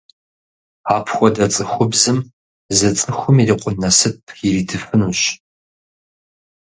[0.95, 2.19] Апхуэдэ цӏыхубзым
[2.77, 5.21] зы цӏыхум ирикъун насып иритыфынущ.